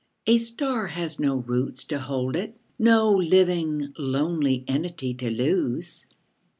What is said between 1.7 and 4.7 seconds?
to hold it, No living lonely